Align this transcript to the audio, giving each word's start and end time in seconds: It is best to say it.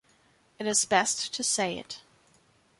It 0.57 0.65
is 0.65 0.83
best 0.85 1.31
to 1.35 1.43
say 1.43 1.77
it. 1.77 2.01